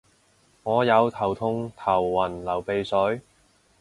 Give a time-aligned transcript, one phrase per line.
[0.63, 3.21] 我有頭痛頭暈流鼻水